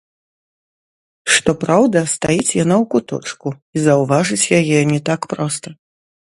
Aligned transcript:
Што 1.33 1.51
праўда, 1.65 1.97
стаіць 2.15 2.55
яна 2.63 2.75
ў 2.83 2.93
куточку, 2.95 3.47
і 3.77 3.87
заўважыць 3.87 4.49
яе 4.61 4.79
не 4.97 5.07
так 5.13 5.33
проста. 5.37 5.67